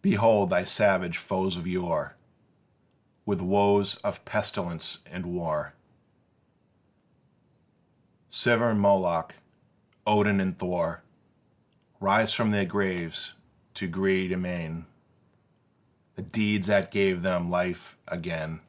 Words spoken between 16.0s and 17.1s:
The deeds that